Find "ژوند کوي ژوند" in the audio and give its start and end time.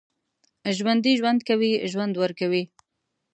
1.19-2.13